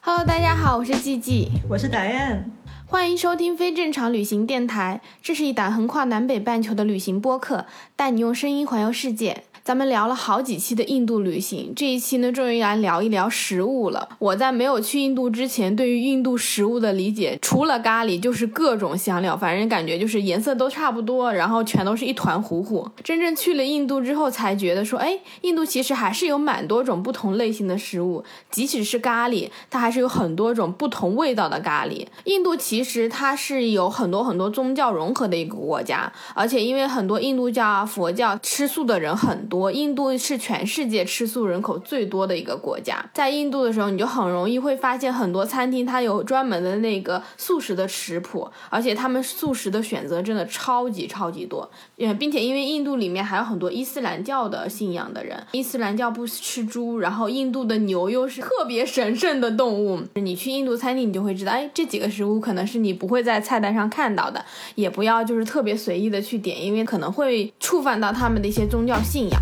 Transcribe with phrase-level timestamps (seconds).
[0.00, 2.50] Hello，大家好，我是季季，我是达燕，
[2.86, 5.00] 欢迎收听非正常旅行电台。
[5.20, 7.66] 这是一档横跨南北半球的旅行播客，
[7.96, 9.44] 带你用声音环游世界。
[9.66, 14.10] 咱们聊了好几期的印度旅行，这一期呢，终于来聊一聊食物了。
[14.20, 22.88] 我在没有去印度之前，对于印度食物的理解，除了咖喱，就是各种香料，反正感觉就是颜色都差不多，然后全都是一团糊糊。
[23.02, 32.06] 真正去了印度之后，才觉得说，哎，印度其实还是有蛮多种不同类型的食物，即使是咖喱，它还是有很多种不同味道的咖喱。
[32.26, 39.55] 印度其实它是有很多很多宗教融合的一个国家，而且因为很多印度教啊、佛教吃素的人很多。
[39.56, 51.68] 我印度是全世界吃素人口最多的一个国家，在印度的时候，你就很容易会发现很多餐厅它有专门的那个素食的食谱，而且他们素食的选择真的超级超级多。
[51.96, 60.00] 嗯，并且因为印度里面还有很多伊斯兰教的信仰的人，伊斯兰教不吃猪，然后印度的牛又是特别神圣的动物。
[60.14, 69.40] 你去印度餐厅，你就会知道，哎，这几个食物可能是你不会在菜单上看到的，也不要就是特别随意的去点，因为可能会触犯到他们的一些宗教信仰。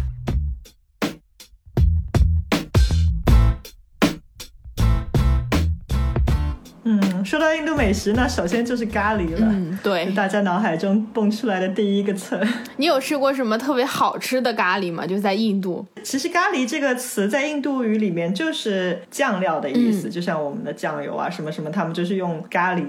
[7.34, 9.40] 说到印度美食，那首先就是咖喱了。
[9.40, 12.40] 嗯，对，大家脑海中蹦出来的第一个词。
[12.78, 15.04] 你有吃过什么特别好吃的咖喱吗？
[15.04, 15.84] 就在印度。
[16.04, 22.84] 其实咖喱这个词在印度语里面就是酱料的意思，就像我们的酱油啊什么什么，他们就是用咖喱。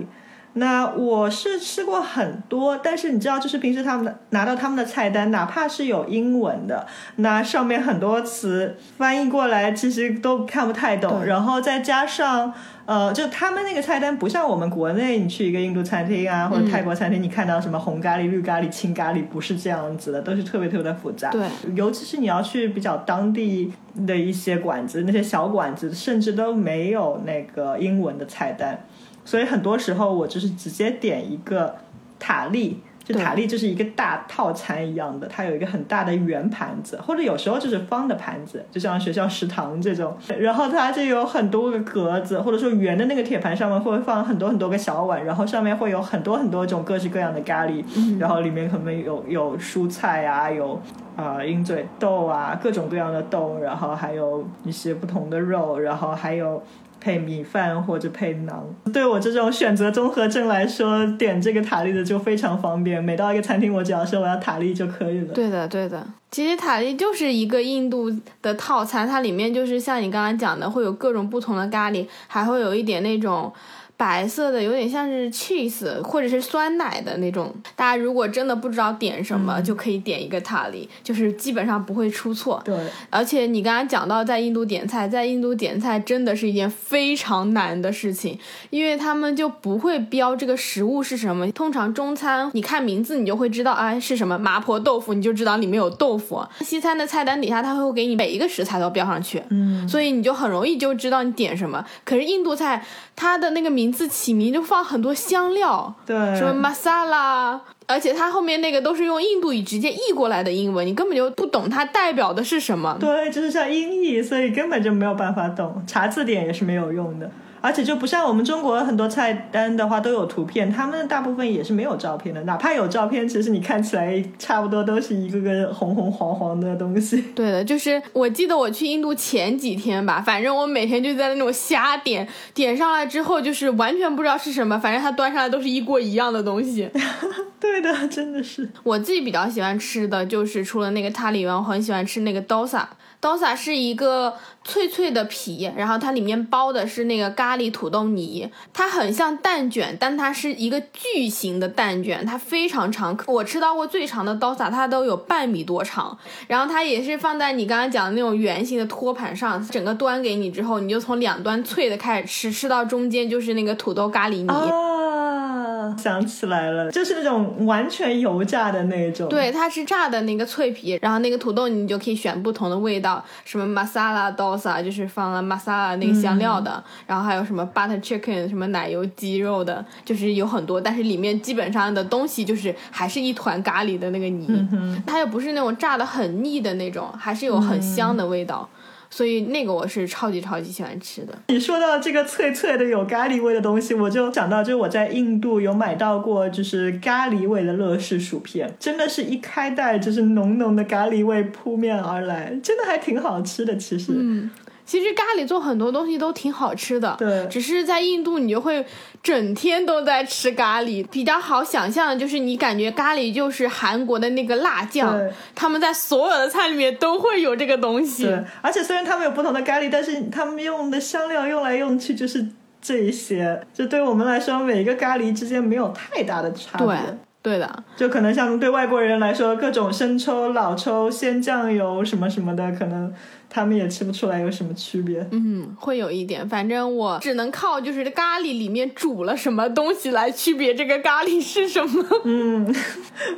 [0.58, 11.26] 那我是吃过很多，但是你知道，就是平时他们拿到他们的菜单，哪怕是有英文的，那上面很多词翻译过来其实都看不太懂。
[11.26, 12.54] 然后再加上，
[12.86, 21.30] 呃，就他们那个菜单不像我们国内，你去一个印度餐厅啊或者泰国餐厅，你看到什么红咖喱、绿咖喱、青咖喱，不是这样子的，都是特别特别的复杂。
[21.32, 21.46] 对，
[21.76, 23.74] 尤其是你要去比较当地
[24.08, 28.86] 的一些馆子，那些小馆子甚至都没有那个英文的菜单。
[29.26, 31.76] 所以很多时候我就是直接点一个
[32.20, 40.16] 塔利，就塔利就是一个大套餐一样的，它有一个很大的圆盘子，或者有时候就是方的盘子，就像学校食堂这种。
[40.40, 47.84] 然后它就有很多个格子，或者说圆的那个铁盘上面会放很多很多个小碗，然后上面会有很多很多种各式各样的咖喱，
[48.20, 50.82] 然后里面可能有有蔬菜啊，有
[51.16, 56.62] 啊鹰嘴豆啊，各种各样的豆，然后还有一些不同的肉，然后还有。
[56.98, 63.04] 配米饭或者配馕，对我这种选择综合症来说，点这个塔利的就非常方便。
[63.04, 65.32] 每到一个餐厅，我只要说我要塔利就可以了。
[65.32, 66.04] 对的，对的。
[66.32, 68.12] 其实塔利就是一个印度
[68.42, 73.54] 的套餐，它里面就是像你刚刚讲的，会有各种不同的咖喱，还会有一点那种。
[73.98, 82.62] 白色的有点像是 cheese 或者是酸奶的那种，大家如果真的不知道点什么，就可以点一个塔里，就是基本上不会出错。
[82.66, 82.76] 对，
[83.10, 88.38] 而且你刚刚讲到在印度点菜，在印度点菜真的是一件非常难的事情，
[88.70, 91.50] 因为他们就不会标这个食物是什么。
[91.54, 96.46] 通常中餐你看名字你就会知道，哎是什么麻婆豆腐，你就知道里面有豆腐。
[96.60, 101.86] 西餐的菜单底下他会给你每一个食材都标上去，嗯，所以你就很容易就知道你点什么。
[102.04, 102.86] 可是印度菜
[103.16, 103.85] 它的那个名。
[103.86, 112.98] 名字起名就放很多香料，对，什么 masala，而且它后面那个都是用印度语直接译过来的英文，你根本就不懂它代表的是什么。
[113.00, 117.30] 对，就是像音译，所以根本就没有办法懂，查字典也是没有用的。
[117.66, 122.44] 而且就不像我们中国很多菜单的话都有图片，他们大部分也是没有照片的。
[122.44, 127.20] 哪怕有照片，其实你看起来差不多都是一个个红红黄黄的东西。
[127.34, 136.88] 对的， 就是我记得我去印度前几天吧，反正我每天就在那种瞎点，点上来之后就是完全不知道是什么，反正它端上来都是一锅一样的东西。
[137.60, 138.70] 对的，真的是。
[138.84, 142.84] 我自己比较喜欢吃的就是除了那个塔里湾，我很喜欢吃那个 dosa。
[143.26, 153.18] Dosa 是一个脆脆的皮，然后它里面包的是那个咖喱土豆泥，它很像蛋卷，但它是一个巨型的蛋卷，它非常长。
[153.26, 156.16] 我吃到过最长的 dosa，它都有半米多长。
[156.48, 164.48] 然后它也是放在你刚刚讲的那种圆形的托盘上，整个端给你之后，你就从两端脆的开始吃，吃到中间就是那个土豆咖喱泥。
[164.48, 169.30] 啊，想起来了，就是那种完全油炸的那种。
[169.30, 173.15] 对，它是炸的那个脆皮，然后那个土豆你就可以选不同的味道。
[173.44, 184.68] 什么 masala dosa 就是放了 masala 那个香料的，然后还有什么 butter chicken 什么奶油鸡肉的，就是有很多，但是里面基本上的东西就是还是一团咖喱的那个泥，
[185.06, 188.68] 它又不是那种炸的很腻的那种，还是有很香的味道。
[189.16, 191.34] 所以那个我是超级超级喜欢吃的。
[191.48, 203.78] 你说到这个脆脆的有咖喱味的东西，我就想到，就是我在印度有买到过，就是咖喱味的乐事薯片，真的是一开袋就是浓浓的咖喱味扑面而来，真的还挺好吃的。
[203.78, 204.52] 其实，嗯，
[204.86, 208.86] 其实咖喱做很多东西都挺好吃的，对只是在印度你就会
[209.24, 211.06] 整天都在吃咖喱。
[211.08, 218.26] 比较好想象的就是你感觉咖喱就是韩国的那个辣酱对，他们在所有的菜里面都会有这个东西。
[218.26, 222.46] 对，而且虽然他们有不同的咖喱，但是他们用的香料用来用去就是
[222.82, 226.88] 这一些，就对我们来说，每一个咖喱之间没有太大的差别。
[226.88, 226.96] 对
[227.42, 233.14] 对的，就可能像对外国人来说，各种生抽、老抽、鲜酱油什么什么的，可能
[233.50, 235.26] 他们也吃不出来有什么区别。
[235.32, 236.48] 嗯，会有一点。
[236.48, 242.06] 反正我只能靠就是咖喱里面煮了什么东西来区别这个咖喱是什么。
[242.26, 242.76] 嗯，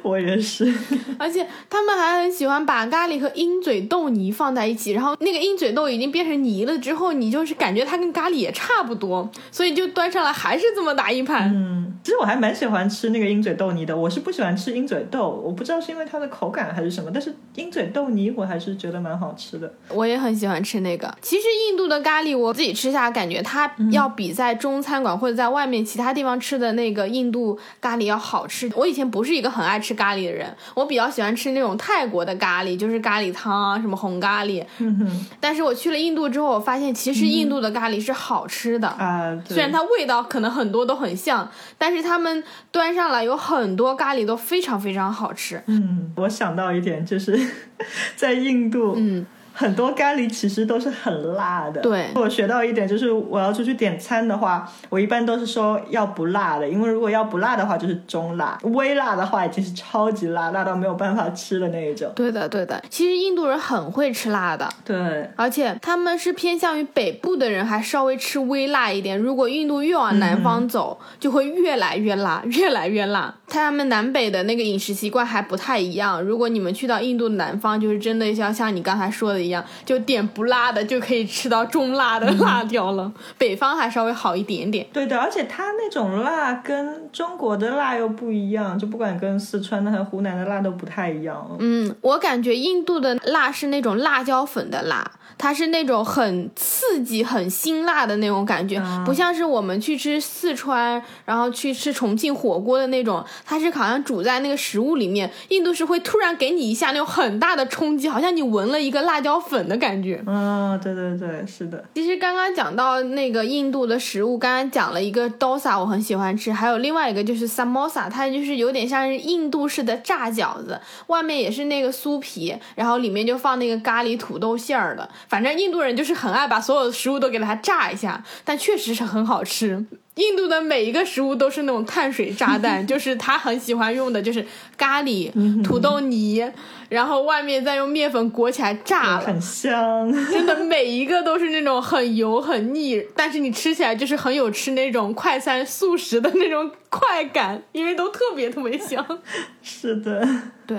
[0.04, 0.72] 我也是。
[1.18, 11.52] 而且他们还很喜欢把咖喱和鹰嘴豆泥放在一起，然后那个鹰嘴豆已经变成泥了之后，你就是感觉它跟咖喱也差不多，所以就端上来还是这么大一盘。
[11.54, 13.96] 嗯，其实我还蛮喜欢吃那个鹰嘴豆泥的。
[13.96, 19.74] 我是不喜欢吃鹰嘴豆，我不知道是因为它的口感还是什么，但是鹰嘴豆泥我还是觉得蛮好吃的。
[19.98, 21.14] 我也很喜欢吃那个。
[21.22, 28.72] 其实印度的咖喱，我自己吃下来感觉它要比在中餐馆或者在外面其他地方吃的那个印度咖喱要好吃。
[28.76, 34.64] 我以前不是一个很爱吃咖喱的人，我比较喜欢吃那种泰国的咖喱，就是咖喱汤啊，什么红咖喱。
[34.78, 38.88] 嗯，但是我去了印度之后，我发现其实印度的咖喱是好吃的。
[38.88, 45.62] 啊，对虽然它味道可能很多都很像，但是他们端上来有很多咖喱都非常非常好吃。
[45.66, 47.40] 嗯，我想到一点，就是
[48.16, 49.26] 在印度，嗯，
[49.58, 51.82] 很多咖喱其实都是很辣的。
[51.82, 62.12] 对我学到一点就是，我要出去点餐的话，我一般都是说要不辣的，因为如果要不辣的话就是中辣，微辣的话已经是超级辣，辣到没有办法吃的那一种。
[62.16, 62.80] 对的对的。
[62.88, 64.70] 其实印度人很会吃辣的。
[64.86, 69.18] 对，而且他们是偏向于北部的人，还稍微吃微辣一点。
[69.18, 73.34] 如果印度越往南方走，就会越来越辣， 越来越辣。
[73.48, 76.22] 他们南北的那个饮食习惯还不太一样。
[76.22, 83.12] 如果你们去到印度南方，就是真的像像你刚才说的一样，就点不辣的就可以吃到中辣的辣条了。
[83.38, 84.86] 北方还稍微好一点点。
[84.92, 91.58] 对的，而且它那种辣跟中国的辣又不一样，就不管跟四川的和湖南的辣都不太一样。
[91.60, 105.32] 嗯，我感觉印度的辣是那种辣椒粉的辣，它是那种很刺激、很辛辣的那种感觉，不像是我们去吃四川，然后去吃重庆火锅的那种，它是好像煮在那个食物里面。
[105.50, 110.24] 印度是会突然给你一下那种很大的冲击，好像你闻了一个辣椒粉的感觉。
[110.26, 111.84] 嗯，对对对，是的。
[111.96, 125.10] 其实刚刚讲到那个印度的食物，刚刚讲了一个 dosa，我很喜欢吃，还有另外一个就是 samosa，它就是有点像是印度式的炸饺子，外面也是那个酥皮，然后里面就放那个咖喱土豆馅儿的。
[125.28, 129.86] 反正印度人就是很爱把所有的食物都给它炸一下，但确实是很好吃。
[130.16, 134.44] 印度的每一个食物都是那种碳水炸弹，就是他很喜欢用的，就是
[134.76, 135.32] 咖喱、
[135.62, 136.44] 土豆泥，
[136.90, 139.20] 然后外面再用面粉裹起来炸了。
[139.20, 140.12] 很香。
[140.32, 149.06] 真的每一个都是那种很油很腻，但是你吃起来就是很有吃那种快餐速食的那种快感，因为都特别特别香。
[149.62, 150.28] 是的，
[150.66, 150.78] 对，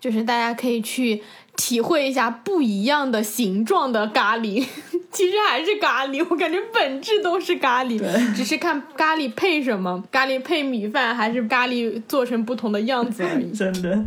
[0.00, 1.22] 就是大家可以去
[1.56, 4.64] 体会一下不一样的形状的咖喱，
[5.10, 7.98] 其实还是咖喱，我感觉本质都是咖喱，
[8.34, 13.50] 只是看咖喱配什么，咖喱配米饭还是咖喱做成不同的样子而已。
[13.50, 13.98] 真的。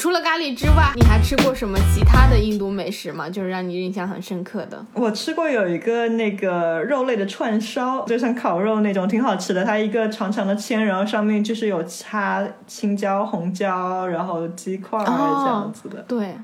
[0.00, 3.28] 除了咖喱之外，你还吃过什么其他的印度美食吗？
[3.28, 4.82] 就是让你印象很深刻的。
[4.94, 9.62] 我吃过有一个那个肉类的串烧，就像烤肉那种，挺好吃的。
[9.62, 16.02] 它一个长长的签，然后上面就是有插青椒、红椒，然后鸡块儿哦这样子的。
[16.08, 16.34] 对，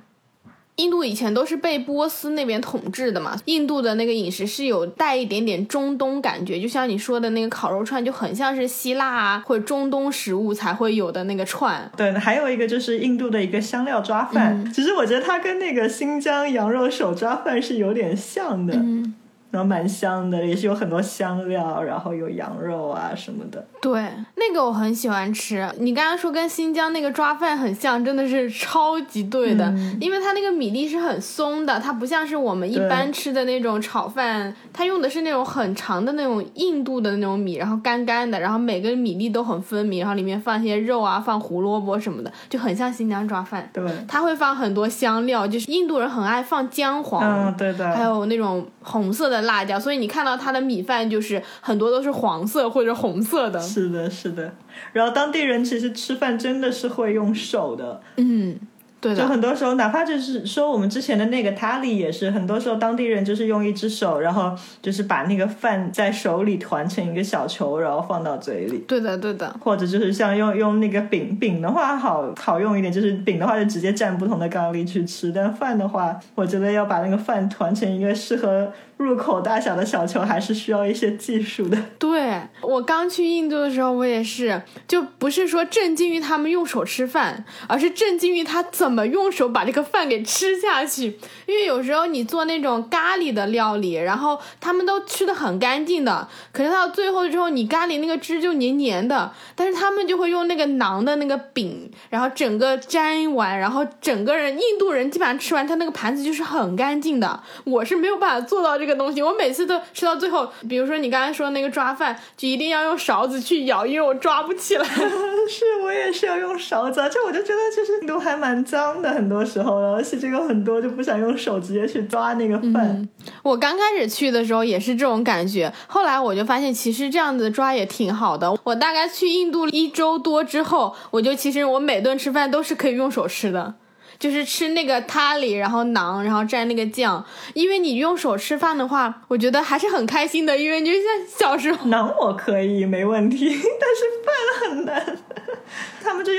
[0.76, 11.90] 印度以前都是被波斯那边统治的嘛，印度的那个饮食是有带一点点中东感觉，就像你说的那个烤肉串，就很像是希腊啊或者中东食物才会有的那个串。
[11.97, 19.14] 对，还有一个就是印度的一个香料抓饭，其实我觉得它跟那个新疆羊肉手抓饭是有点像的，嗯，
[19.57, 23.67] 然后蛮香的，也是有很多香料，然后有羊肉啊什么的。
[23.81, 25.67] 对，那个我很喜欢吃。
[25.79, 43.71] 你刚刚说跟新疆那个抓饭很像，真的是超级对的，因为它那个米粒是很松的，它不像是我们一般吃的那种炒饭，它用的是那种很长的那种印度的那种米，然后干干的，然后每个米粒都很分明，然后里面放一些肉啊，放胡萝卜什么的，就很像新疆抓饭。
[43.73, 53.59] 对，它会放很多香料，就是印度人很爱放姜黄，嗯，对的，还有那种红色的辣椒，所以你看到它的米饭就是很多都是黄色或者红色的。
[53.59, 54.55] 是的，是的。
[54.93, 58.59] 然后当地人其实吃饭真的是会用手的，嗯。
[59.00, 68.79] 对就很多时候，哪怕就是说我们之前的那个塔里也是，很多时候当地人就是用一只手，然后就是把那个饭在手里团成一个小球，然后放到嘴里。
[68.88, 69.55] 对的，对的。
[69.61, 78.73] 或者就是像用用那个饼饼的话，好好用一点，就是饼的话就直接蘸不同的咖喱去吃，但饭的话，我觉得要把那个饭团成一个适合。
[78.99, 81.76] 入口大小的小球还是需要一些技术的。
[82.00, 91.19] 对我刚去印度的时候，我也是，就不是说震惊于他们用手吃饭，而是震惊于他怎怎么用手把这个饭给吃下去。
[91.45, 107.43] 因为有时候你做那种咖喱的料理，然后他们都吃的很干净的，可是到最后之后，你咖喱那个汁就黏黏的，但是他们就会用那个馕的那个饼，然后整个沾完，然后整个人印度人基本上吃完他那个盘子就是很干净的。
[107.64, 108.87] 我是没有办法做到这。
[108.87, 114.87] 个东西我每次都吃到最后，比如说你刚才说那个抓饭，就一定要用勺子去舀，因为我抓不起来。
[115.50, 123.09] 是我也是要用勺子，而且我就觉得就是都还蛮脏的，很多时候，而且这个很多就不想用手直接去抓那个饭。
[123.42, 128.54] 我刚开始去的时候也是这种感觉，后来我就发现其实这样子抓也挺好的。
[128.64, 133.76] 我大概去印度一周多之后，我就其实我每顿吃饭都是可以用手吃的。
[134.18, 137.23] 就是吃那个咖喱，然后馕，然后蘸那个酱。
[137.52, 140.56] 因为你用手吃饭的话，我觉得还是很开心的。
[140.56, 145.18] 因为就像小时候， 馕我可以没问题，但是饭很难。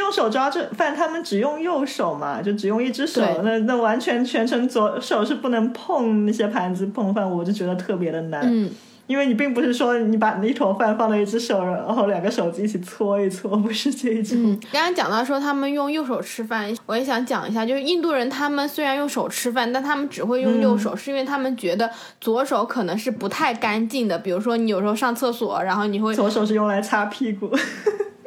[0.08, 8.42] 用手抓着饭，他们只用右手嘛，就只用一只手，那那完全全程左手是不能碰那些盘子碰饭，我就觉得特别的难。
[8.46, 8.72] 嗯。
[9.08, 14.38] 因为你并不是说你把那一坨饭放在一只手，然后两个手机一起搓一搓，不是这种。
[14.38, 24.20] 嗯，刚刚讲到说他们用右手吃饭，我也想讲一下，就是印度人他们虽然用手吃饭，但他们只会用右手，是因为他们觉得左手可能是不太干净的。
[24.20, 27.50] 比如说你有时候上厕所，然后你会左手是用来擦屁股。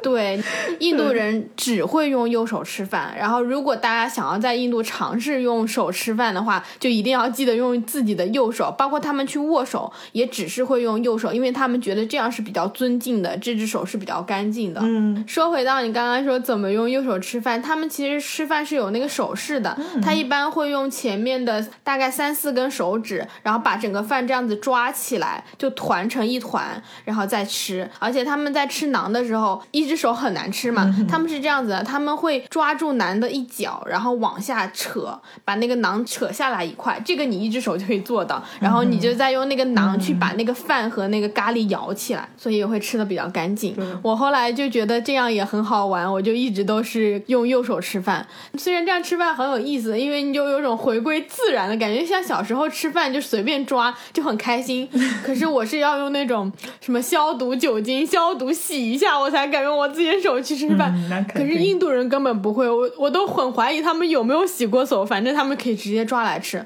[0.01, 0.41] 对，
[0.79, 3.13] 印度人只会用右手吃饭。
[3.17, 8.73] 然后，如果大家想要在印度尝试用手吃饭的话，就一定要记得用自己的右手。
[8.77, 14.81] 包括他们去握手，也只是会用右手，因为他们觉得这样是比较尊敬的，这只手是比较干净的。
[14.83, 19.77] 嗯，说回到你刚刚说怎么用右手吃饭，他们其实吃饭是有那个手势的。
[20.01, 27.87] 他一般会用前面的大概三四根手指，然后把整个饭这样子抓起来，就团成一团，然后再吃。
[27.99, 29.90] 而且他们在吃馕的时候，一。
[29.91, 30.89] 只手很难吃嘛？
[31.05, 36.97] 他们是这样子的，他们会抓住男的一脚，然后往下扯，把那个囊扯下来一块。
[37.03, 43.75] 这个你一只手就可以做到，然后你就再用那个囊去把那个饭和那个咖喱舀起来，所以也会吃的比较干净。
[44.01, 48.25] 我后来就觉得这样也很好玩，我就一直都是用右手吃饭。
[48.57, 54.87] 虽然这样吃饭很有意思，因为你就有种回归自然的感觉，像小时候吃饭就随便抓就很开心。
[55.25, 59.80] 可是我是要用那种什么消毒酒精消毒洗一下，我才敢用。
[59.80, 60.93] 我自己手去吃饭，
[61.33, 66.65] 可是印度人根本不会，我我都很怀疑他们有没有洗过手，反正他们可以直接抓来吃。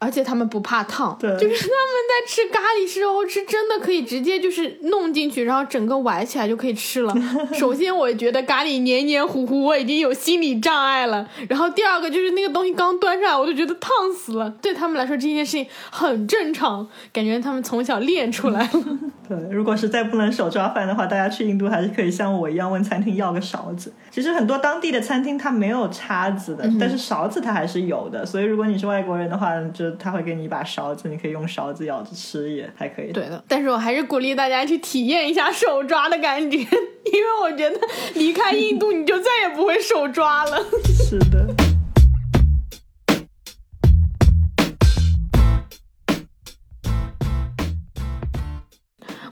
[0.00, 7.14] 而且他们不怕烫，对，就是他们在吃咖喱时候吃，真的可以直接就是弄进去，然后整个崴起来就可以吃了。
[7.52, 11.28] 首先，我觉得咖喱黏黏糊糊，我已经有心理障碍了。
[11.50, 14.48] 然后第二个就是那个东西刚端上来，我就觉得烫死了。
[14.62, 18.70] 对他们来说，这件事情很正常，感觉他们从小练出来了。
[19.28, 23.92] 对，如果实在不能手抓饭的话，大家去印度还是可以像我一样问餐厅要个勺子。
[24.10, 28.24] 其实很多当地的餐厅它没有叉子的，但是勺子它还是有的。
[28.24, 33.12] 所以如果你是外国人的话，就他会给你一把勺子，你可以用勺子舀着吃也还可以。
[33.12, 37.78] 对的，但是我还是鼓励大家去体验一下手抓的感觉，因为我觉得
[38.14, 40.58] 离开印度你就再也不会手抓了。
[40.84, 41.69] 是的。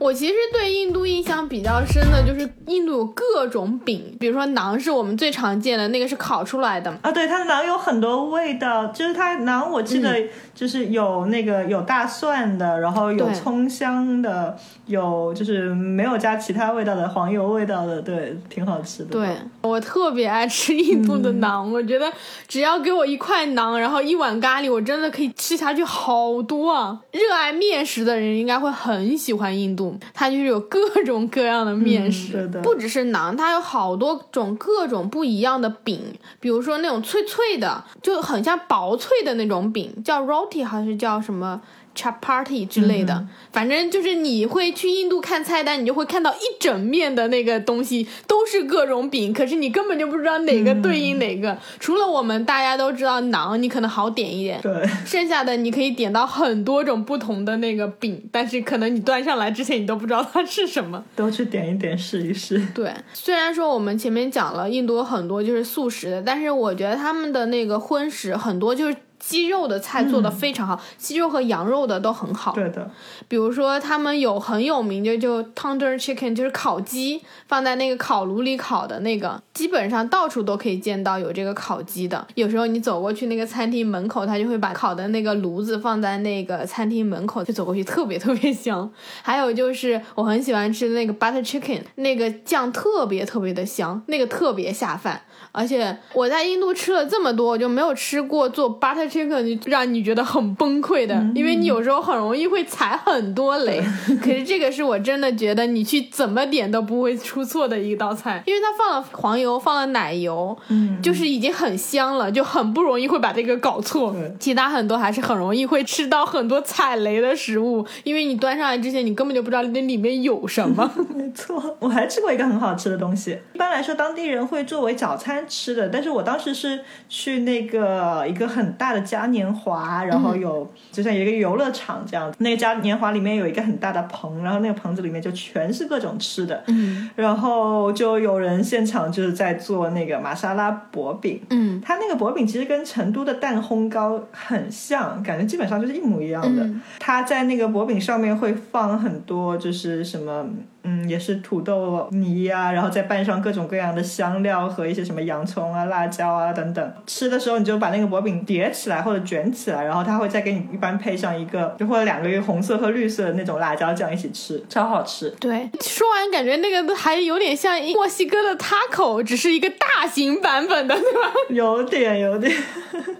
[0.08, 10.16] 我其实对印度印象比较深的就是印度有各种饼，比如说馕是我们最常见的那个是烤出来的啊，对，它的馕有很多味道，就是它馕我记得
[10.54, 19.10] 就是有那个有大蒜的，然后有葱香的，有就是没有加其他味道的黄油味道的，对，挺好吃的。
[19.10, 19.28] 对
[19.60, 22.10] 我特别爱吃印度的馕，我觉得
[22.46, 26.98] 只要给我一块馕，然后一碗咖喱，我真的可以吃下去好多啊！
[27.12, 29.97] 热爱面食的人应该会很喜欢印度。
[30.14, 36.00] 它就是有各种各样的面食，不只是馕，它有好多种各种不一样的饼，
[36.40, 41.60] 比如说那种脆脆的，就很像薄脆的那种饼，叫 roti 还是叫什么
[41.98, 51.58] chapati 之类的，反正就是你会去印度看菜单，你就会看到一整面的那个东西都是各种饼，可是你根本就不知道哪个对应哪个。
[51.80, 61.04] 除了我们大家都知道馕，你可能好点一点，对，剩下的你可以点到很多种不同的那个饼，但是可能你端上来之前你都不知道它是什么。
[61.16, 62.64] 都去点一点试一试。
[62.72, 68.96] 对，虽然说我们前面讲了印度很多就是素食的，但是我觉得他们的那个荤食很多就是。
[69.28, 72.52] 鸡肉的菜做的非常好，鸡肉和羊肉的都很好。
[72.52, 72.90] 对的，
[73.28, 82.26] 比如说他们有很有名的就 tandoor chicken，就是烤鸡，放在那个烤炉里烤的那个，基本上到处都可以见到有这个烤鸡的。
[82.36, 88.90] 有时候你走过去那个餐厅门口，他就会把烤的那个炉子放在那个餐厅门口，就走过去特别特别香。
[89.20, 95.20] 还有就是我很喜欢吃的那个 butter chicken，那个酱特别特别的香，那个特别下饭。
[95.52, 99.17] 而且我在印度吃了这么多，我就没有吃过做 butter chicken
[99.66, 103.82] 让你觉得很崩溃的，因为你有时候很容易会踩很多雷。
[104.22, 114.14] 可是这个是我真的觉得你去怎么点都不会出错的一道菜，因为它放了黄油，放了奶油，嗯，就是已经很香了，就很不容易会把这个搞错。
[114.38, 120.90] 其他很多还是很容易会吃到很多踩雷的食物，因为你端上来之前你根本就不知道那里面有什么。
[121.14, 125.38] 没错，我还吃过一个很好吃的东西，一般来说当地人会作为早餐。
[125.48, 132.36] 吃的，但是我当时是去那个一个很大的嘉年华，然后有就像一个游乐场这样子。
[132.40, 136.62] 那个嘉年华里面有一个很大的棚，然后那个棚子里面就全是各种吃的。
[136.66, 141.40] 嗯，然后就有人现场就是在做那个玛莎拉薄饼。
[141.50, 146.68] 嗯，它那个薄饼其实跟成都的蛋烘糕很像，感觉基本上就是一模一样的。
[146.98, 150.46] 它在那个薄饼上面会放很多，就是什么。
[150.88, 156.94] 嗯，也是土豆泥啊，然后再拌上各种各样的香料和一些什么洋葱啊、辣椒啊等等。
[157.06, 165.28] 吃的时候你就把那个薄饼叠起来或者卷起来，然后它会再给你一般配上一个就或者两个月红色和绿色的那种辣椒酱一起吃，超好吃。
[165.38, 171.32] 对，说完感觉那个还有点像墨西哥的 taco，只是一个大型版本的，对吧？
[171.50, 172.50] 有点，有点。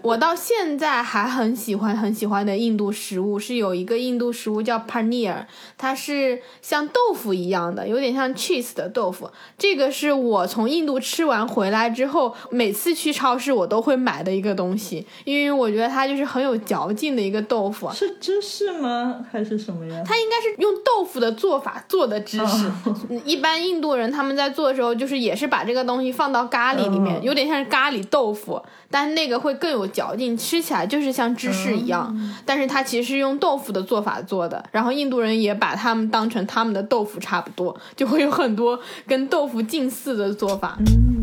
[0.01, 5.45] 我到现在还很喜欢很喜欢的印度食物是有一个印度食物叫 paneer，
[5.77, 7.58] 它是像豆腐一样。
[7.59, 17.91] 样的有点像 cheese 的豆腐，这个是我从印度吃完回来之后，每次去超市我都会买的一个东西，因为我觉得它就是很有嚼劲的一个豆腐。
[17.91, 19.25] 是芝士吗？
[19.31, 20.01] 还是什么呀？
[20.05, 22.71] 它应该是用豆腐的做法做的芝士。
[23.25, 32.17] 一般印度人他们在做的时候，就是也是把这个东西放到咖喱里面，有点像是咖喱豆腐，但那个会更有嚼劲，吃起来就是像芝士一样。
[32.45, 37.49] 但是它其实是用豆腐的做法做的，然后印度人也把它们当成他们的豆腐差不。
[37.59, 40.77] 多就会有很多跟豆腐近似的做法。
[40.79, 41.19] 嗯，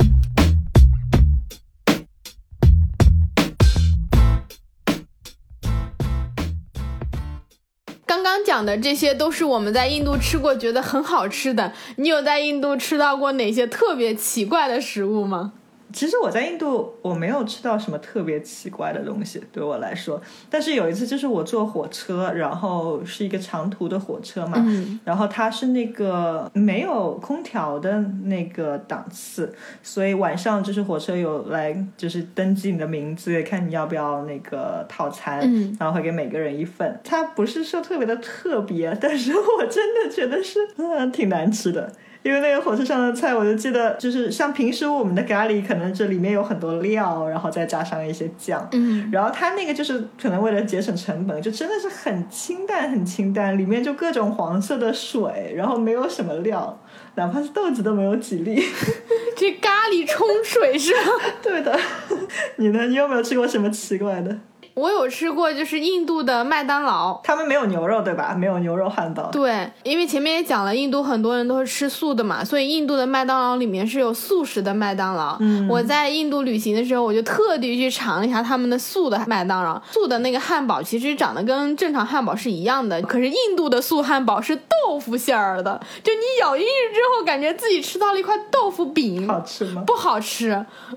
[8.05, 11.73] 刚刚讲的这些都是我们在印度吃过觉得很好吃的。
[11.97, 15.55] 你有在印度吃到过哪些特别奇怪的食物吗？
[15.97, 20.21] 其实我在印度，我没有吃到什么特别奇怪的东西，对我来说。
[20.51, 24.63] 但是有一次，就是我坐火车，然后是一个长途的火车嘛，
[25.07, 35.41] 然后它是那个没有空调的那个档次，所以晚上就是火车有来就是登记你的名字，看你要不要那个套餐，
[35.81, 37.01] 然后会给每个人一份。
[37.03, 41.91] 它不是说特别的特别，但是我真的觉得是嗯挺难吃的。
[42.27, 56.77] 因为那个火车上的菜，我就记得，就是像平时我们的咖喱，可能这里面有很多料，然后再加上一些酱，嗯，然后它那个就是可能为了节省成本，就真的是很清淡，很清淡，里面就各种黄色的水，然后没有什么料，
[57.15, 58.61] 哪怕是豆子都没有几粒，
[59.37, 61.01] 这咖喱冲水是吗？
[61.41, 61.79] 对的，
[62.59, 62.89] 你呢？
[62.89, 64.37] 你有没有吃过什么奇怪的？
[64.77, 68.35] 我有吃过，就是印度的麦当劳，他们没有牛肉，对吧？
[68.39, 69.31] 没有牛肉汉堡。
[69.33, 75.39] 对，因为前面也讲了，印度很多人都是吃素的嘛，所以印度的麦当劳里面是有素食的麦当劳。
[75.41, 79.81] 嗯，我在印度旅行的时候，我就特地去尝了一下他们的素的麦当劳。
[79.91, 89.27] 素的那个汉堡其实长得跟正常汉堡是一样的，可是印度的素汉堡是豆腐馅儿的，就你咬进去之后，感觉自己吃到了一块豆腐饼。
[89.27, 89.83] 好吃吗？
[89.87, 90.51] 不好吃，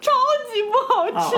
[0.00, 0.12] 超
[0.52, 1.36] 级不好吃，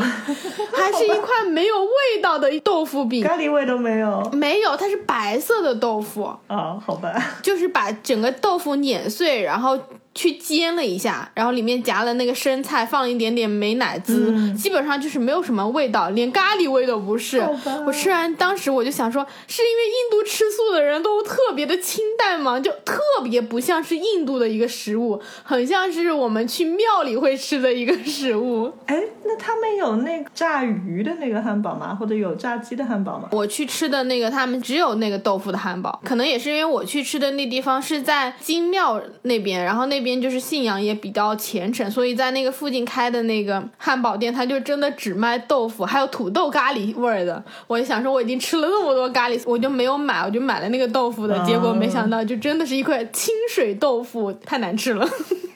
[0.77, 1.62] 还是一块没。
[1.63, 6.25] 没有味道的豆腐饼，咖喱味都没有，没有，它是白色的豆腐。
[6.49, 9.79] 啊，好吧，就是把整个豆腐碾碎，然后。
[10.15, 17.43] 去煎了一下，然后里面夹了那个生菜，放了一点点美乃滋，基本上就是没有什么味道，连咖喱味都不是。
[17.87, 22.61] 我吃完当时我就想说，是因为印度吃素的人都特别的清淡吗？
[22.61, 28.73] 就特别不像是印度的一个食物，很像是我们去庙里会吃的一个食物。
[28.87, 31.95] 哎，那他们有那个炸鱼的那个汉堡吗？
[31.95, 33.29] 或者有炸鸡的汉堡吗？
[33.33, 47.43] 我去吃的那个，他们只有那个豆腐的汉堡，可能也是因为我去吃的那地方是在金庙那边，然后那边就是信仰也比较虔诚，所以在那个附近开的那个汉堡店，他就真的只卖豆腐，还有土豆咖喱味儿的。
[47.67, 55.09] 我就想说，我已经吃了那么多咖喱，我就没有买，我就买了那个豆腐的，结果没想到就真的是一块清水豆腐，太难吃了。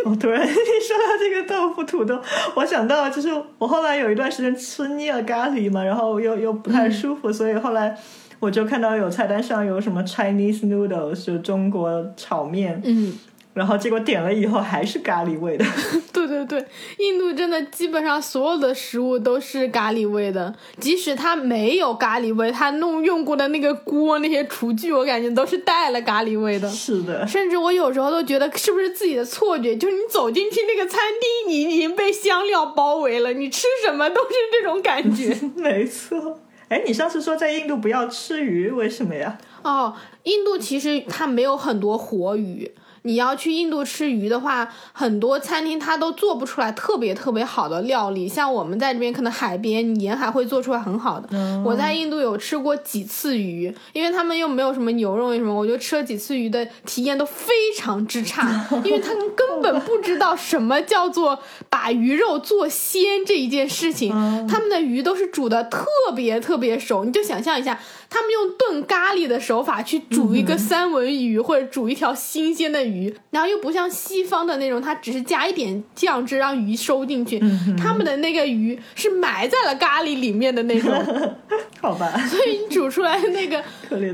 [0.05, 2.17] 我 突然 一说到这个豆腐土豆，
[2.55, 3.29] 我想到就是
[3.59, 7.97] 我后来有一段时间吃腻了咖喱嘛，然后又又不太舒服，所以后来
[8.39, 13.13] 我就看到有菜单上有什么 Chinese noodles，就中国炒面，嗯。
[13.57, 15.65] 然后结果点了以后还是咖喱味的，
[16.13, 16.63] 对对对，
[16.99, 26.69] 印度真的基本上所有的食物都是咖喱味的，即使它没有咖喱味，它弄用过的那个锅那些厨具，我感觉都是带了咖喱味的。
[26.69, 31.01] 是的，甚至我有时候都觉得是不是自己的错觉，就是你走进去那个餐
[31.47, 35.35] 厅，你已经被香料包围了，你吃什么都是这种感觉。
[35.57, 39.39] 没错，哎，你上次说在印度不要吃鱼，为什么呀？
[39.63, 42.71] 哦，印度其实它没有很多活鱼。
[43.07, 48.29] 你要去印度吃鱼的话，很多餐厅它都做不出来特别特别好的料理。
[48.29, 51.29] 像我们在这边，可能海边你沿海会做出来很好的。
[51.65, 61.39] 我在印度有吃过几次鱼，因为他们又没有什么牛肉什么，我就吃了几次鱼的体验都非常之差， 因为他们根本不知道什么叫做
[61.69, 64.11] 把鱼肉做鲜这一件事情。
[64.49, 67.79] 他们的鱼都是煮的特别特别熟，你就想象一下。
[68.09, 77.41] 他们用炖咖喱的手法去煮一个三文鱼，或者煮一条新鲜的鱼，然后又不像西方的那种，它只是加一点酱汁让鱼收进去。
[77.77, 80.93] 他们的那个鱼是埋在了咖喱里面的那种，
[81.81, 82.17] 好吧？
[82.29, 83.63] 所以你煮出来的那个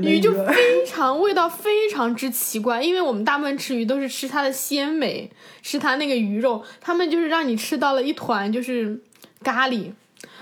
[0.01, 5.29] 鱼就非常味道非常之奇怪，因为我们大部分吃鱼都是吃它的鲜美，
[5.61, 9.01] 吃它那个鱼肉，他们就是让你吃到了一团就是
[9.43, 9.91] 咖喱。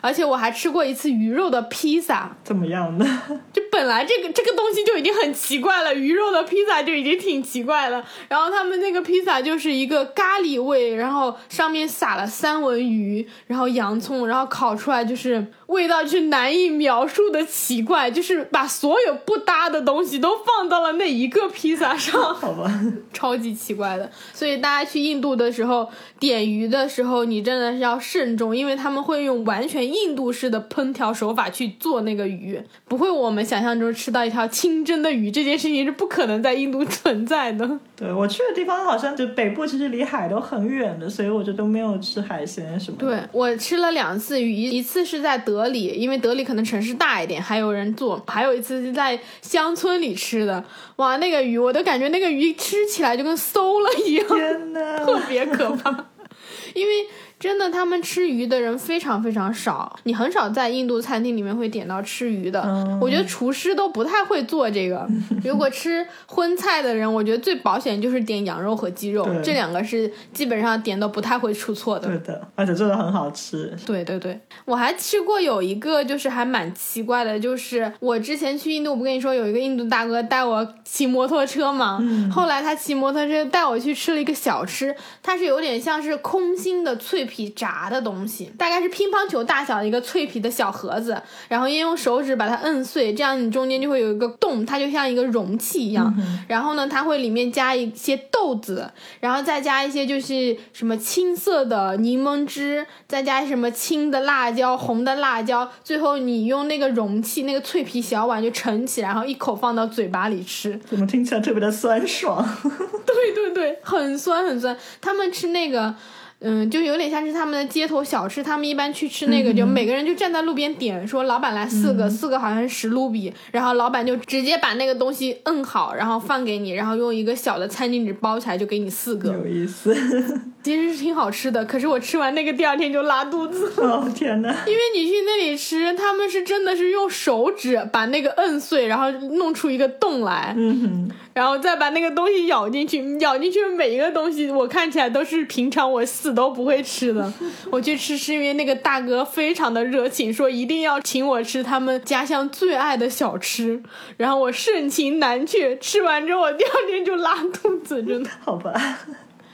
[0.02, 3.22] 而且我还吃过一次鱼肉的披萨，怎么样呢？
[3.54, 8.04] 就本来这个这个东西就已经很奇怪了，鱼肉的披萨就已经挺奇怪了。
[8.28, 22.72] 然后他们那个披萨就是一个咖喱味，然后上面撒了三文鱼，然后洋葱，然后烤出来就是味道就是难以描述的奇怪，就是把所有不搭的东西都放到了那一个披萨上， 好吧，
[23.12, 24.10] 超级奇怪的。
[24.34, 29.82] 所以大家去印度的时候点鱼的时候，你真的是要慎重，因为他们会用完全。
[29.92, 37.70] 印度式的烹调手法去做那个鱼，不会我们想象中吃到一条清蒸的鱼，这件事情是不可能在印度存在的。
[37.98, 42.98] 对我去的地方好像就北部，其实离海都很远的，所以我就都没有吃海鲜什么。
[43.00, 50.64] 对我吃了两次鱼，一次是在德里，因为德里可能城市大一点，还有人做；还有一次是在乡村里吃的。
[50.98, 54.28] 哇，那个鱼我都感觉那个鱼吃起来就跟馊了一样，
[55.06, 56.06] 特别可怕，
[56.76, 57.06] 因为。
[57.42, 62.62] 真的，他们吃鱼的人非常非常少，你很少在印度餐厅里面会点到吃鱼的。
[63.02, 65.08] 我觉得厨师都不太会做这个。
[65.44, 72.08] 如果吃荤菜的人，我觉得最保险就是点羊肉和鸡肉，这两个是基本上点都不太会出错的。
[72.10, 73.76] 对的，而且做的很好吃。
[73.88, 82.00] 对对对，我还吃过有一个就是还蛮奇怪的，就是我之前去印度，我不跟你说有一个印度大哥带我骑摩托车嘛，
[82.32, 87.28] 后来他骑摩托车带我去吃了一个小吃，它是有点像是空心的脆。
[87.32, 96.14] 皮炸的东西，大概是乒乓球大小的一个脆皮的小盒子，然后用手指把它摁碎，这样你中间就会有一个洞，它就像一个容器一样。
[96.50, 98.92] 然后呢，它会里面加一些豆子，
[99.22, 110.78] 然后再加一些就是什么青色的柠檬汁，再加什么青的辣椒、红的辣椒，最后你用那个容器那个脆皮小碗就盛起来，然后一口放到嘴巴里吃。
[110.90, 112.46] 怎么听起来特别的酸爽？
[113.06, 114.76] 对对对，很酸很酸。
[115.00, 115.96] 他们吃那个。
[116.44, 129.32] 嗯，就有点像是他们的街头小吃，他们一般去吃那个，就每个人就站在路边点，说老板来四个，四个好像是十卢比，然后老板就直接把那个东西摁好，然后放给你，然后用一个小的餐巾纸包起来，就给你四个。
[129.32, 129.96] 有意思，
[130.64, 133.72] 其实是挺好吃的，可是我吃完那个第二天就拉肚子。
[133.78, 134.50] 哦天哪！
[134.66, 146.31] 因为你去那里吃，他们是真的是用手指把那个摁碎，然后弄出一个洞来，嗯哼，然后再把那个东西咬进去，咬进去每一个东西，我看起来都是平常我四。
[146.34, 147.32] 都不会吃的，
[147.70, 153.82] 我去吃是因为那个大哥非常的热情，说一定要请我吃他们家乡最爱的小吃，
[154.18, 159.00] 然后我盛情难却，吃完之后我第二天就拉肚子，真的好吧。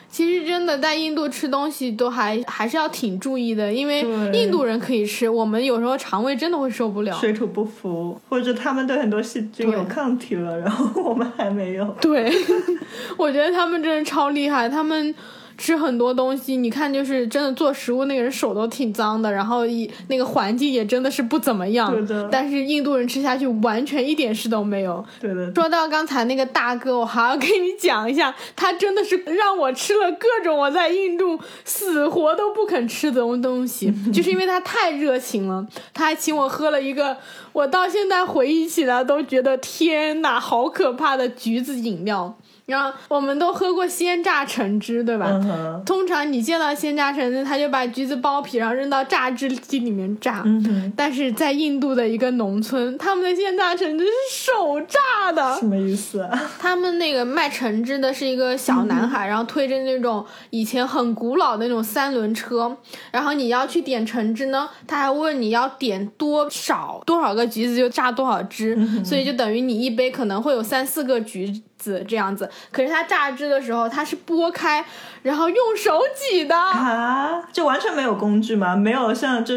[0.09, 7.13] 其实真的在印度吃东西都还还是要挺注意的，因为印度人可以吃，我们有时候肠胃真的会受不了。
[7.17, 11.85] 水土不服，或者他们对很多细菌有抗体了，然后我们还没有。
[12.01, 12.33] 对，
[13.17, 15.13] 我觉得他们真的超厉害，他们。
[15.58, 21.91] 吃很多东西，你看，就是真的做食物那个人手都挺脏的，然后一那个环境也真的是不怎么样。
[21.91, 25.04] 对的但是印度人吃下去完全一点事都没有。
[25.20, 35.65] 对的，说到刚才那个大哥，我还要跟你讲一下，他真的是让我吃了各种我在印度死活都不肯吃的东西， 就是因为他太热情了。
[35.93, 37.17] 他还请我喝了一个，
[37.52, 42.38] 我到现在回忆起来都觉得天呐，好可怕的橘子饮料。
[42.67, 45.27] 然后我们都喝过鲜榨橙汁，对吧？
[45.32, 50.43] 嗯，通常你见到鲜榨橙汁，他就把橘子剥皮，然后扔到榨汁机里面榨。
[50.45, 55.65] 嗯，但是在印度的一个农村，他们的鲜榨橙汁是手榨的什。
[55.65, 56.51] 么意思啊？
[56.60, 62.75] 他们那个卖橙汁的是一个小男孩，然后推着那种以前很古老的那种三轮车，
[63.12, 72.49] 然后你要去点橙汁呢，他还问你要点多少多少个橘子就榨多少汁，所以就等于你一杯可能会有三四个橘子这样子。
[72.71, 74.83] 可是他榨汁的时候，他是剥开，
[75.23, 76.55] 然后用手挤的。
[76.55, 78.75] 啊，就完全没有工具吗？
[78.75, 79.55] 没有像就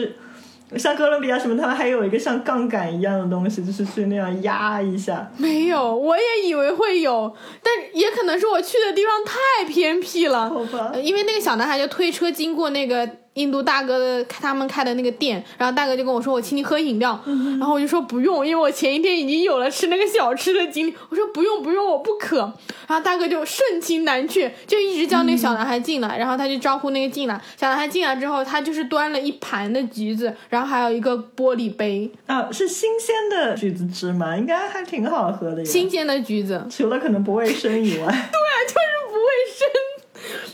[0.78, 5.28] 像哥伦比亚什么，他们还有一个像杠杆一样的东西，就是去那样压一下。
[5.36, 10.48] 没有，我也以为会有，但也可能是我去的地方太偏僻了。
[10.48, 13.08] 好吧呃，因为那个小男孩就推车经过那个
[13.40, 17.18] 印度大哥的他们开的那个店，然后大哥就跟我说：“我请你喝饮料。
[17.58, 20.94] 然后我就说不用，因为我前一天已经有了吃那个小吃的经历。
[21.08, 22.38] 我说不用不用，我不渴。
[22.86, 27.40] 然后大哥就盛情难却，就一直叫那个小男孩进来，然后他就招呼那个进来。
[27.56, 34.36] 小男孩进来之后，他就是端了一盘的橘子，然后还有一个玻璃杯，啊，是新鲜的橘子汁吗？
[34.36, 35.64] 应该还挺好喝的呀。
[35.64, 36.66] 新鲜的橘子。
[36.70, 39.99] 除了可能不卫生以外， 对就是不卫生。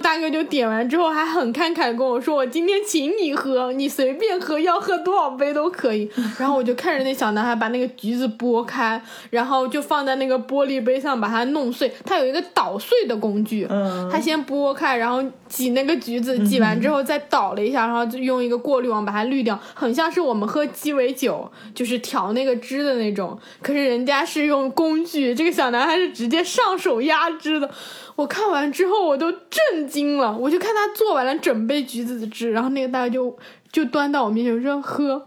[0.00, 6.09] 大哥就点完之后还很慷慨跟我说：“我今天请你喝，你随便喝，要喝多少杯都可以。
[6.38, 9.00] ”然后我就看着那小男孩把那个橘子剥开，
[9.31, 11.92] 然后就放在那个玻璃杯上把它弄碎。
[12.05, 23.37] 他有一个捣碎的工具，嗯他先剥开，然后挤那个橘子，挤完之后再捣了一下，然后就用一个过滤网把它滤掉，很像是我们喝鸡尾酒，就是调那个汁的那种。
[23.61, 27.68] 可是人家是用工具，这个小男孩是直接上手压汁的。
[28.16, 33.37] 我看完之后我都震惊了，我就看他做完了整杯橘子的汁，然后那个大哥就
[33.70, 35.26] 就端到我面前说喝，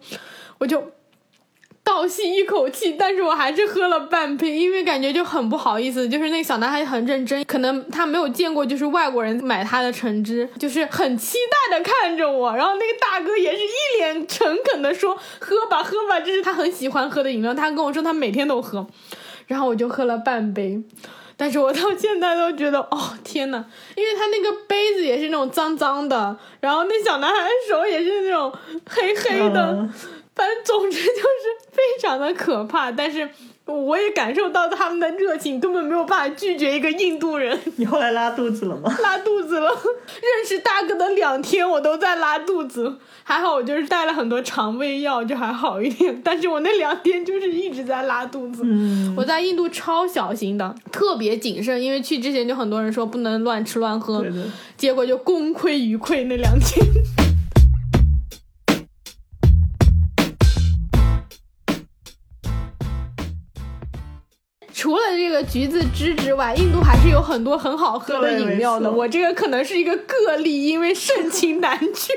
[0.57, 0.91] 我就。
[1.81, 6.07] 倒吸一口气，但是我还是喝了半杯，因为感觉就很不好意思。
[6.07, 12.55] 就是那个小男孩很认真，可能他没有见过就是外国人买他的橙汁，就是很期待的看着我。
[12.55, 18.85] 然后那个大哥也是一脸诚恳的说：“喝吧，喝吧，这是他很喜欢喝的饮料。”他跟我说他每天都喝，
[19.47, 20.83] 然后我就喝了半杯。
[21.41, 23.63] 但是我到现在都觉得，哦天呐，
[23.95, 28.53] 因为他那个杯子也是那种脏脏的，然后那小男孩的手也是那种
[28.89, 29.93] 黑黑的，嗯
[30.35, 32.91] 反正总之就是非常的可怕。
[32.91, 33.29] 但是
[33.73, 38.95] 我也感受到他们的热情，根本没有办法拒绝一个印度人 你后来拉肚子了吗？
[39.01, 39.69] 拉肚子了。
[40.21, 46.21] 认识大哥的两天，我都在拉肚子，还好我就是带了很多肠胃药，就还好一点。
[46.23, 48.63] 但是我那两天就是一直在拉肚子。
[48.65, 54.25] 嗯，我在印度超小心的，特别谨慎，因为去之前就很多人说不能乱吃乱喝。
[54.77, 56.85] 结果就功亏一篑那两天。
[64.79, 68.89] 除了这个橘子汁之外，印度还是有很多很好喝的饮料的。
[68.89, 72.13] 我这个可能是一个个例，因为盛情难却。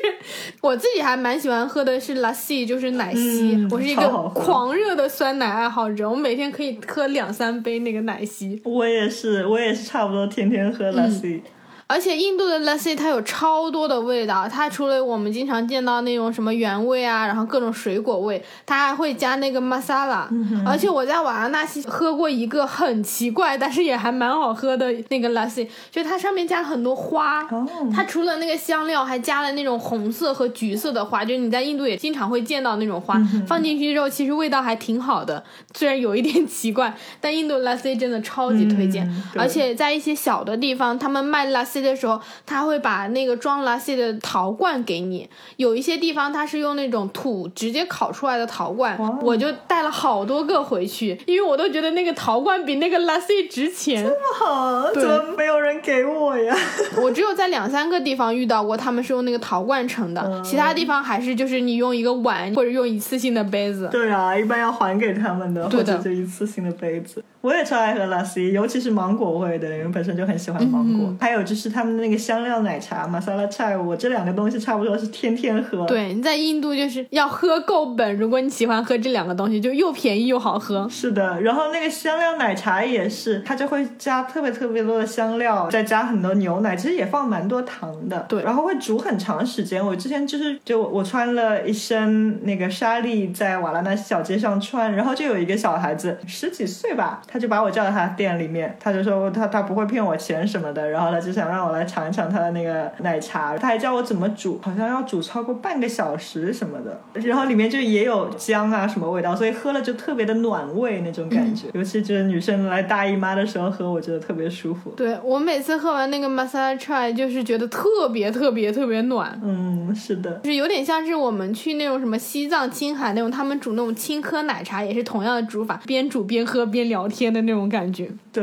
[0.61, 3.57] 我自己还蛮喜欢喝的是 lassi，就是奶昔。
[3.57, 8.62] 嗯我是一个狂热的酸奶爱好者，我每天可以喝两三杯那个奶昔。
[8.64, 11.40] 我也是，我也是差不多天天喝 lassi。
[11.87, 20.27] 而且印度的 lassi 它有超多的味道，它除了我们经常见到那种什么原味啊，然后各种水果味，它还会加那个 masala。
[20.66, 27.42] 而且我在瓦拉纳西喝过一个很奇怪，但是也还蛮好喝的那个 lassi，就它上面加了很多花。
[27.51, 33.21] 哦，它除了那个香料，还加了那种红色和橘色的花，就是你在印度也经常会见到那种花。
[33.47, 35.42] 放进去之后，其实味道还挺好的，
[35.75, 39.07] 虽然有一点奇怪，但印度 lassi 真的超级推荐。
[39.09, 45.29] 嗯而且在一些小的地方，他们卖 lassi 的时候，他会把那个装 lassi 的陶罐给你。
[45.57, 54.05] 有一些地方它是用那种土直接烤出来的陶罐，哇我就带了好多个回去，因为我都觉得那个陶罐比那个 lassi 值钱。
[54.05, 56.57] 这么好，怎么没有人给我呀。
[57.03, 63.88] 我只有在两三个地方遇到过，他们是用那个陶罐盛的，其他地方还是就是你用一个碗或者用一次性的杯子。
[63.90, 67.23] 对啊，一般要还给他们的，对的或者就一次性的杯子。
[67.40, 71.12] 我也超爱喝拉西，尤其是芒果味的，因为本身就很喜欢芒果。
[71.21, 75.87] 还有就是他们的那个香料奶茶玛莎拉菜，我这两个东西差不多是天天喝。
[75.87, 80.88] 对，你在印度就是要喝够本，如果你喜欢喝这两个东西，就又便宜又好喝。
[80.88, 88.27] 是的，然后那个香料奶茶也是，它就会加特别特别多的香料，再加很多牛奶，其实也放蛮多糖的。
[88.29, 89.85] 对然后会煮很长时间。
[89.85, 114.91] 我之前就是就我穿了一身那个纱丽，在瓦拉纳西小街上穿，然后就有一个小孩子十几岁吧，他就把我叫到他店里面，他就说他他不会骗我钱什么的，然后他就想让我来尝一尝他的那个奶茶，他还教我怎么煮，好像要煮超过半个小时什么的，然后里面就也有姜啊什么味道，所以喝了就特别的暖胃那种感觉，尤其就是女生来大姨妈的时候喝，我觉得特别舒服。
[114.97, 119.38] 对我每次喝完那个 masala chai，就是觉得特别特别特别暖。
[119.43, 128.11] 嗯，是的，就是有点像是我们去那种什么西藏、青海那种，他们煮那种青稞奶茶，也是同样的煮法，边煮边喝边聊天的那种感觉。
[128.33, 128.43] 对，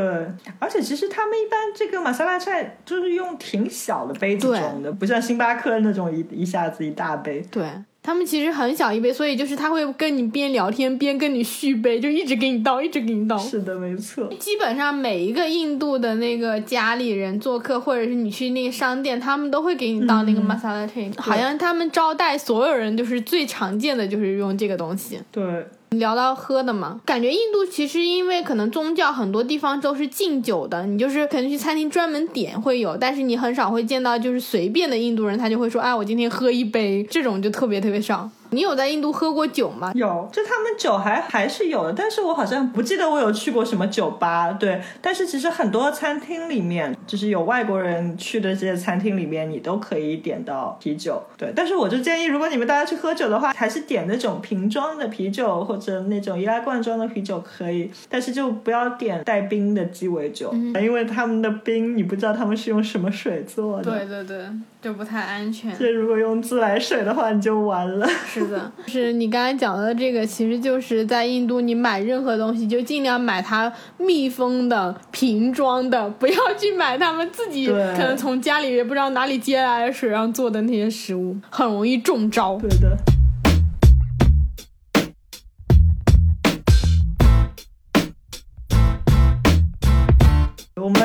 [0.60, 7.42] 而且其实他们一般这个玛莎拉菜就是用挺小的杯子对装的，不像星巴克那种一一下子一大杯。
[7.50, 7.66] 对
[8.02, 13.38] 他们其实很小一杯，所以就是他会跟你边聊天边跟你续杯，就一直给你倒，一直给你倒。
[13.38, 14.28] 是的，没错。
[14.40, 25.20] 基本上每一个印度的那个家里人做客，或者是你去那个商店，他们都会给你倒那个 masala tea、好像他们招待所有人就是最常见的就是用这个东西。
[25.30, 38.30] 对，聊到喝的嘛，感觉印度其实因为可能宗教很多地方都是禁酒的，你就是可能去餐厅专门点会有，但是你很少会见到就是随便的印度人他就会说，哎，我今天喝一杯，这种就特别特别少。
[38.52, 39.92] 你有在印度喝过酒吗？
[39.96, 44.52] 有，就他们酒还还是有的，但是我好像不记得我有去过什么酒吧。
[44.54, 51.22] 对，但是其实很多餐厅里面，就是有外国人去的这些餐厅里面，你都可以点到啤酒。
[51.38, 63.92] 对，但是我就建议，如果你们大家去喝酒的话，还是点那种瓶装的啤酒或者那种易拉罐装的啤酒可以，但是就不要点带冰的鸡尾酒，因为他们的冰你不知道他们是用什么水做的。
[63.92, 64.46] 对对对，
[64.82, 65.78] 就不太安全。
[65.78, 68.08] 这如果用自来水的话，你就完了。
[68.26, 82.58] 是的，是你刚才讲的这个，其实就是在印度，你买任何东西就尽量买它密封的、瓶装的，不要去买他们自己可能从家里也不知道哪里接来的水上做的那些食物，很容易中招。
[82.58, 82.98] 对的。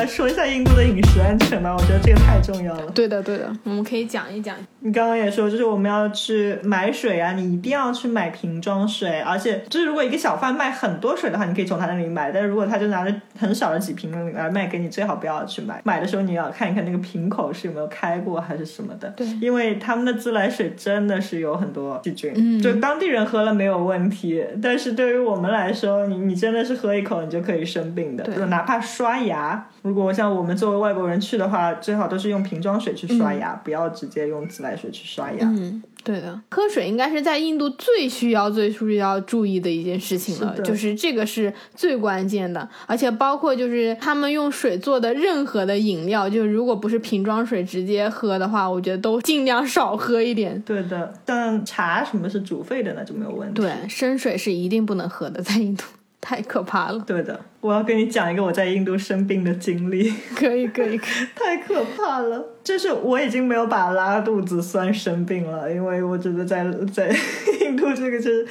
[0.05, 2.91] 来说一下印度的饮食安全吧，我觉得这个太重要了。
[2.91, 4.55] 对的，对的，我们可以讲一讲。
[4.81, 15.81] 你刚刚也说，就是我们要去买水啊，你一定要去买瓶装水，而且就是如果一个小贩卖很多水的话，你可以从他那里买，但是如果他就拿着很少的几瓶来卖给你，最好不要去买。
[15.83, 35.37] 买的时候你要看一看那个瓶口是有没有开过还是什么的，对因为他们的自来水真的是有很多细菌，嗯就当地人喝了没有问题，但是对于我们来说，你你真的是喝一口你就可以生病的，对就哪怕刷牙，如果像我们作为外国人去的话，最好都是用瓶装水去刷牙，不要直接用自来水去刷牙。
[35.41, 50.59] 嗯，对的，喝水应该是在印度最需要、最需要注意的一件事情了，是就是这个是最关键的，而且包括就是他们用水做的任何的饮料，就如果不是瓶装水直接喝的话，我觉得都尽量少喝一点。
[50.63, 53.61] 对的，但茶什么是煮沸的那就没有问题。
[53.61, 55.83] 对，生水是一定不能喝的，在印度
[56.25, 57.03] 太可怕了。
[57.05, 61.19] 对的，我要跟你讲一个我在印度生病的经历，可以，可以，可以。
[61.37, 62.43] 太可怕了。
[62.63, 67.15] 就是我已经没有把拉肚子算生病了，因为我觉得在在
[67.61, 68.47] 印度这个就是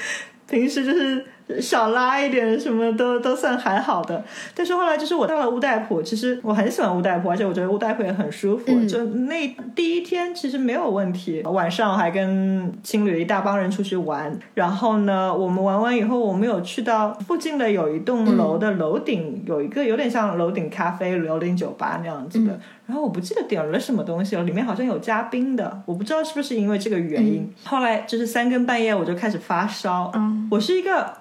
[0.49, 1.25] 平时就是
[1.61, 4.25] 少拉一点，什么都都算还好的。
[4.55, 8.65] 但是后来就是我到了乌代普，其实我很喜欢乌代普，而且我觉得乌代普也很舒服。
[8.69, 14.37] 嗯就那第一天其实没有问题，晚上我还跟青旅一大帮人出去玩。
[14.55, 22.59] 然后呢，我们玩完以后，我们有去到附近的有一栋楼的楼顶，有一个有点像楼顶咖啡、楼顶酒吧那样子的。
[22.87, 27.51] 然后我不记得点了什么东西了，里面好像有加冰的，我不知道是不是因为这个原因。
[27.65, 31.13] 后来就是三更半夜我就开始发烧，嗯我是一个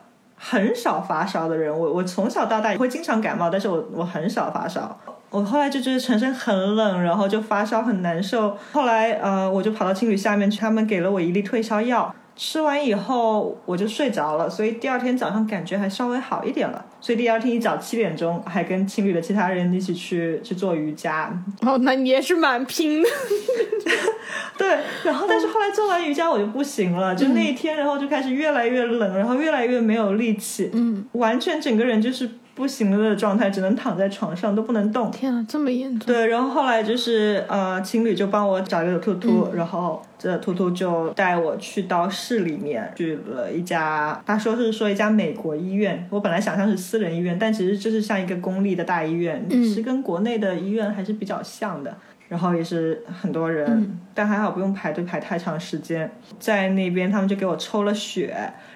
[0.46, 5.00] 很少发烧的人，我我从小到大也会经常感冒，但是我我很少发烧。
[5.30, 8.58] 我后来就觉得全身很冷，然后就发烧很难受。
[8.74, 12.14] 后来呃，我就跑到青旅下面去，他们给了我一粒退烧药。
[12.36, 16.84] 吃完以后我就睡着了，所以第二天早上感觉还稍微好一点了。
[17.00, 23.10] 所以第二天一早七点钟还跟青旅的其他人一起去去做瑜伽，哦，那你也是蛮拼的。
[24.58, 35.10] 对，然后但是后来做完瑜伽我就不行了，就那一天，然后就开始越来越冷，然后越来越没有力气，嗯，完全整个人就是不行了的状态，只能躺在床上都不能动。
[35.12, 36.06] 天啊，这么严重？
[36.06, 51.98] 对，然后后来就是呃，情侣就帮我找一个突突，然后这突突就带我去到市里面去了一家，他说是说一家美国医院，我本来想象是私人医院，但其实就是像一个公立的大医院，是跟国内的医院还是比较像的。
[52.34, 56.10] 然后也是很多人，但还好不用排队排太长时间。
[56.40, 58.36] 在那边他们就给我抽了血，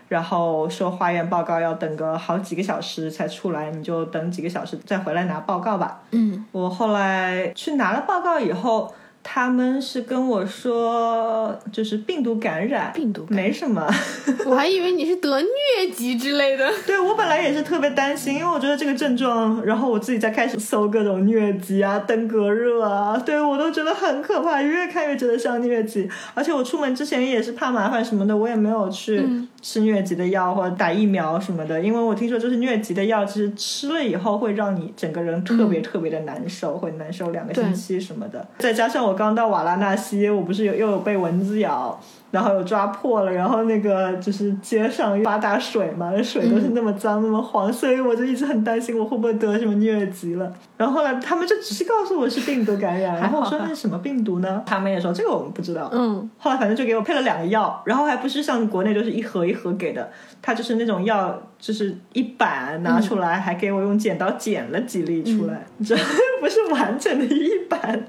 [0.10, 6.01] 然后说化验报告要等个好几个小时才出来，你就等几个小时再回来拿报告吧。
[6.12, 8.93] 嗯，我后来去拿了报告以后。
[9.30, 13.86] 他们是跟我说，就是病毒感染，病毒没什么，
[14.47, 15.45] 我还以为你是得疟
[15.93, 16.65] 疾之类的。
[16.86, 26.09] 对我本来也是特别担心，因为我觉得这个症状，然后我自己在开始搜各种疟疾啊、登革热啊，对我都觉得很可怕，越看越觉得像疟疾。
[26.34, 29.21] 而且我出门之前也是怕麻烦什么的，我也没有去
[29.61, 38.47] 吃疟疾的药或者打疫苗什么的，因为我听说就是疟疾的药，其实吃了以后会让你整个人特别特别的难受，会难受两个星期什么的。
[38.59, 39.16] 再加上我。
[39.18, 41.99] 刚到瓦拉纳西，我不是有又有被蚊子咬，
[42.32, 50.53] 然后有抓破了，然后那个就是街上发大水嘛，水都是那么脏那么黄，所以我就一直很担心我会不会得什么疟疾了。
[50.78, 54.61] 然后后来他们就只是告诉我是病毒感染， 然后我说那是什么病毒呢？
[54.65, 55.89] 他们也说这个我们不知道。
[55.91, 60.09] 嗯，后来反正就给我配了两个药，然后还不是像国内就是一盒一盒给的，
[60.41, 65.95] 他就是那种药就是一板拿出来，还给我用剪刀剪了几粒出来， 这
[66.39, 68.05] 不是完整的一板。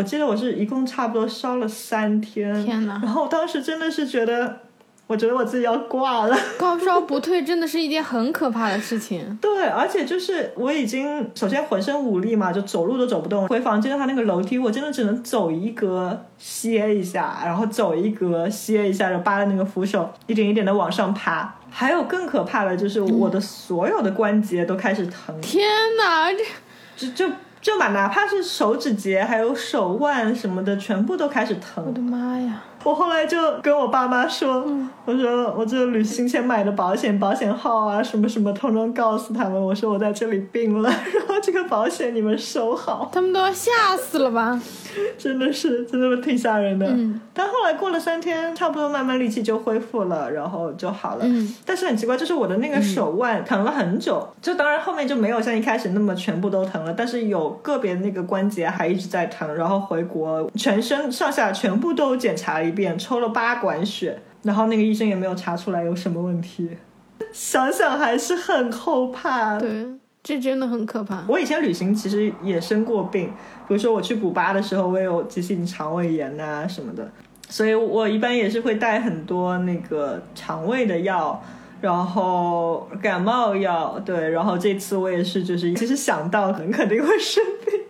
[0.00, 2.98] 我记得我是一共差不多烧了三天，天哪！
[3.02, 4.60] 然后当时真的是觉得，
[5.06, 6.34] 我觉得我自己要挂了。
[6.58, 9.20] 高烧不退真的是一件很可怕的事情。
[9.42, 13.46] 对，而且就是我已经首先浑身无力嘛，就走路都走不动。
[13.46, 21.56] 回房间的话，那个楼梯我真的只能走一格歇一下，然后走一格歇一下，然后扒着那个扶手一点一点的往上爬。
[21.68, 25.38] 还有更可怕的就是我的所有的关节都开始疼。
[25.42, 27.30] 天哪，这这就。
[27.60, 31.84] 就把哪怕是手指节，还有手腕什么的，全部都开始疼。
[31.86, 32.62] 我的妈呀！
[32.82, 34.66] 我后来就跟我爸妈说，
[35.04, 39.60] 我说我这旅行前买的保险，保险号啊什么什么，通通告诉他们。
[39.60, 43.10] 我说我在这里病了， 然后这个保险你们收好。
[43.12, 44.58] 他们都要吓死了吧？
[45.18, 46.86] 真的是，真的挺吓人的。
[46.86, 47.20] 嗯。
[47.42, 51.24] 但后来过了三天，差不多慢慢力气就恢复了，然后就好了。
[51.24, 51.54] 嗯。
[51.66, 59.54] 但是很奇怪，就是我的那个手腕疼了很久，就当然后面就没有像一开始那么全部都疼了，但是有个别那个关节还一直在疼。
[59.54, 62.70] 然后回国，全身上下全部都检查了。
[62.70, 66.70] 一遍抽了八管血，然后那个医生也没有查出来有什么问题，
[67.32, 69.58] 想想还是很后怕。
[69.58, 69.86] 对，
[70.22, 71.24] 这真的很可怕。
[71.26, 73.28] 我以前旅行其实也生过病，
[73.66, 77.10] 比如说我去古巴的时候，我有急性肠胃炎呐什么的，
[77.50, 81.42] 所以我一般也是会带很多那个肠胃的药，
[81.80, 84.00] 然后感冒药。
[84.06, 87.80] 对，然后这次我也是，就是其实想到很肯定会生病。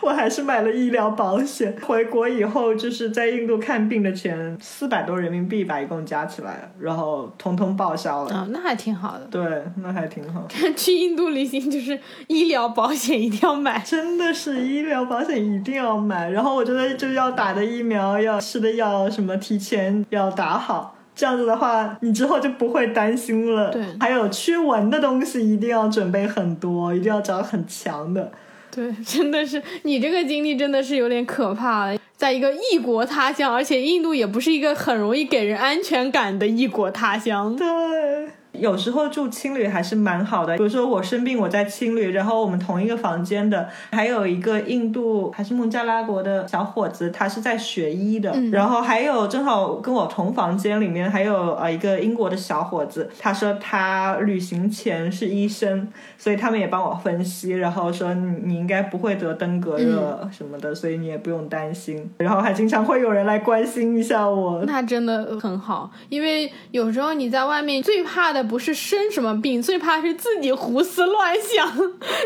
[0.00, 8.34] 我还是买了医疗保险，回国以后就是在印度看病的钱四百多人民币吧，一共加起来，然后通通报销了。
[8.34, 9.24] 啊，那还挺好的。
[9.30, 10.46] 对，那还挺好。
[10.76, 16.30] 去印度旅行就是医疗保险一定要买，真的是医疗保险一定要买。
[16.30, 23.70] 然后我觉得就要打的疫苗、要吃的药什么提前要打好，这样子的话你之后就不会担心了。
[23.70, 28.30] 对，还有驱蚊的东西一定要准备很多，一定要找很强的。
[28.74, 37.54] 对， 真的是你这个经历真的是有点可怕了，在一个异国他乡，而且印度也不是一个很容易给人安全感的异国他乡。
[37.54, 37.66] 对。
[38.52, 55.88] 有时候住青旅还是蛮好的，比如说我生病我在青旅，然后我们同一个房间的还有一个印度还是孟加拉国的小伙子，他是在学医的，然后还有正好跟我同房间里面还有呃一个英国的小伙子，他说他旅行前是医生，
[56.18, 68.41] 所以他们也帮我分析，然后说你应该不会得登革热什么的，所以你也不用担心，然后还经常会有人来关心一下我，那真的很好，因为有时候你在外面最怕的。
[68.42, 71.66] 不是生什么病，最怕是自己胡思乱想，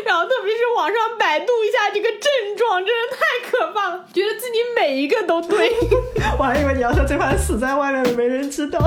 [0.05, 2.21] 然后特别是网上百度一下这个症
[2.57, 5.71] 状，真的太可怕了，觉得自己每一个都对。
[6.37, 8.79] 我还以为你要说最怕死在外面没人知道。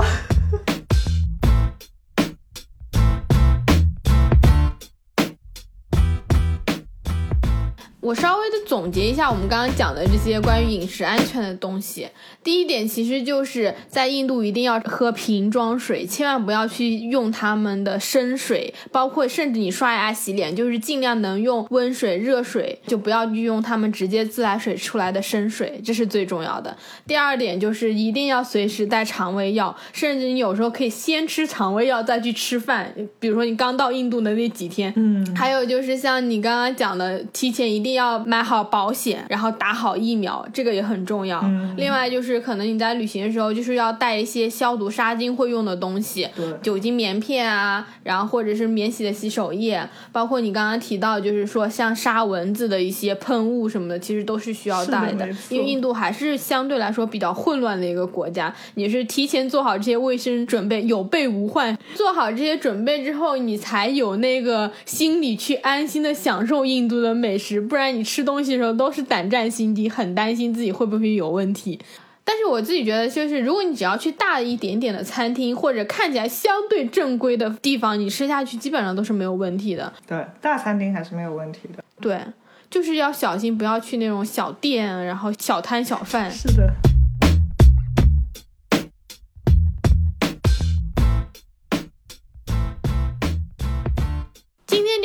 [8.00, 12.08] 我稍微的总结一下我们刚刚讲的这些关于饮食安全的东西。
[12.42, 26.74] 第一点，其实就是在印度一定要喝瓶装水，千万不要去用他们的生水，包括甚至你刷牙洗脸，就是尽量能用温水、热水，就不要去用他们直接自来水出来的生水，这是最重要的。
[27.06, 32.94] 第二点就是一定要随时带肠胃药，甚至你有时候可以先吃肠胃药再去吃饭。
[33.18, 41.40] 比如说你刚到印度的那几天，嗯，还有就是像你刚刚讲的，提前一定要买好保险，然后打好疫苗，这个也很重要。
[41.42, 61.78] 嗯另外就是可能你在旅行的时候，就是要带一些消毒杀菌会用的东西，对，酒精棉片啊，然后或者是免洗的洗手液，包括你刚刚提到，就是说像杀蚊子的一些喷雾什么的，其实都是需要带的，因为印度还是相对来说比较混乱的一个国家，你是提前做好这些卫生准备，有备无患。
[61.94, 71.80] 做好这些准备之后，你才有那个心理去安心的享受印度的美食，不然不然你吃东西的时候都是胆战心惊，很担心自己会不会有问题。
[72.22, 79.90] 但是我自己觉得，就是如果你只要去大一点点的餐厅，或者看起来相对正规的地方，你吃下去基本上都是没有问题的。
[80.06, 81.82] 对，大餐厅还是没有问题的。
[82.02, 82.20] 对，
[82.68, 86.30] 就是要小心，不要去那种小店，然后小摊小贩。
[86.30, 86.70] 是的，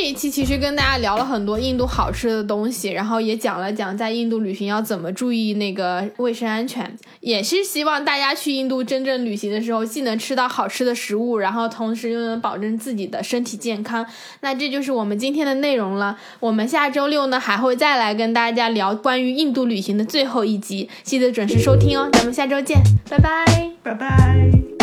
[0.06, 14.06] 这一期其实跟大家聊了很多印度好吃的东西，然后也讲了讲在印度旅行要怎么注意那个卫生安全，也是希望大家去印度真正旅行的时候，既能吃到好吃的食物，然后同时又能保证自己的身体健康。
[14.42, 16.20] 那这就是我们今天的内容了。
[16.40, 22.08] 我们下周六呢还会再来跟大家聊关于印度旅行的最后一集，记得准时收听哦。
[22.14, 22.78] 咱们下周见，
[23.10, 23.72] 拜拜。
[23.82, 24.75] 拜拜。